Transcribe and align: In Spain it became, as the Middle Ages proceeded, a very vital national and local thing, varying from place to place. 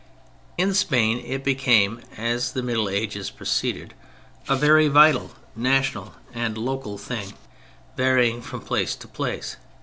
In 0.57 0.73
Spain 0.73 1.19
it 1.23 1.43
became, 1.43 2.01
as 2.17 2.53
the 2.53 2.63
Middle 2.63 2.89
Ages 2.89 3.29
proceeded, 3.29 3.93
a 4.49 4.55
very 4.55 4.87
vital 4.87 5.29
national 5.55 6.15
and 6.33 6.57
local 6.57 6.97
thing, 6.97 7.33
varying 7.95 8.41
from 8.41 8.61
place 8.61 8.95
to 8.95 9.07
place. 9.07 9.57